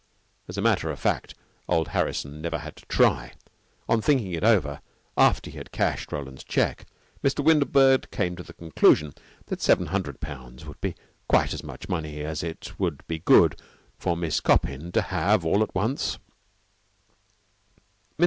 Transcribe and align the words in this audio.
As 0.47 0.57
a 0.57 0.63
matter 0.63 0.89
of 0.89 0.99
fact, 0.99 1.35
old 1.69 1.89
Harrison 1.89 2.41
never 2.41 2.57
had 2.57 2.75
to 2.77 2.85
try. 2.87 3.33
On 3.87 4.01
thinking 4.01 4.31
it 4.33 4.43
over, 4.43 4.81
after 5.15 5.51
he 5.51 5.59
had 5.59 5.71
cashed 5.71 6.11
Roland's 6.11 6.43
check, 6.43 6.87
Mr. 7.23 7.43
Windlebird 7.45 8.09
came 8.09 8.35
to 8.35 8.41
the 8.41 8.53
conclusion 8.55 9.13
that 9.45 9.61
seven 9.61 9.85
hundred 9.85 10.19
pounds 10.19 10.65
would 10.65 10.81
be 10.81 10.95
quite 11.27 11.53
as 11.53 11.63
much 11.63 11.87
money 11.87 12.21
as 12.21 12.41
it 12.41 12.73
would 12.79 13.07
be 13.07 13.19
good 13.19 13.61
for 13.99 14.17
Miss 14.17 14.39
Coppin 14.39 14.91
to 14.91 15.03
have 15.03 15.45
all 15.45 15.61
at 15.61 15.75
once. 15.75 16.17